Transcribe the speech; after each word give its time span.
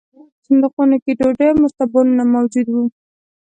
په 0.09 0.17
صندوقونو 0.45 0.95
کې 1.03 1.11
ډوډۍ 1.19 1.47
او 1.51 1.57
مرتبانونه 1.63 2.23
موجود 2.35 2.67
وو 2.69 2.83